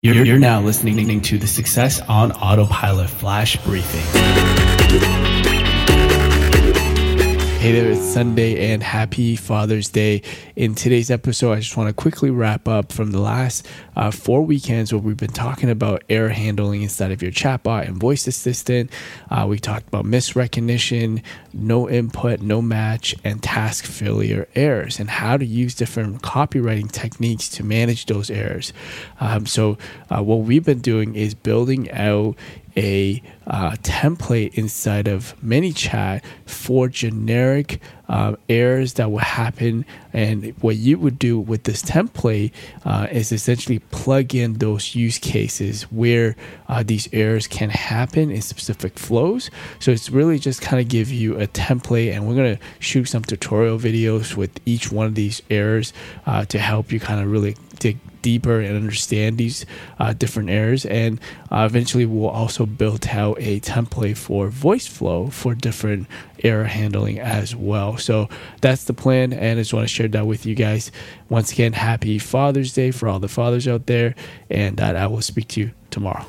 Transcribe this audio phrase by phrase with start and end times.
[0.00, 5.27] You're, you're now listening to the Success on Autopilot Flash Briefing.
[7.68, 10.22] Hey there, it's Sunday and happy Father's Day.
[10.56, 14.40] In today's episode, I just want to quickly wrap up from the last uh, four
[14.40, 18.90] weekends where we've been talking about error handling inside of your chatbot and voice assistant.
[19.28, 21.22] Uh, we talked about misrecognition,
[21.52, 27.50] no input, no match, and task failure errors, and how to use different copywriting techniques
[27.50, 28.72] to manage those errors.
[29.20, 29.76] Um, so,
[30.08, 32.34] uh, what we've been doing is building out
[32.78, 39.84] a uh, template inside of ManyChat for generic uh, errors that will happen.
[40.12, 42.52] And what you would do with this template
[42.84, 46.36] uh, is essentially plug in those use cases where
[46.68, 49.50] uh, these errors can happen in specific flows.
[49.80, 53.06] So it's really just kind of give you a template, and we're going to shoot
[53.06, 55.92] some tutorial videos with each one of these errors
[56.26, 59.66] uh, to help you kind of really dig deeper and understand these
[59.98, 60.84] uh, different errors.
[60.86, 66.06] And uh, eventually, we'll also build out a template for Voiceflow for different
[66.44, 67.96] error handling as well.
[67.96, 68.28] So
[68.60, 70.90] that's the plan, and I just want to share that with you guys.
[71.28, 74.14] Once again, happy Father's Day for all the fathers out there,
[74.50, 76.26] and that I will speak to you tomorrow.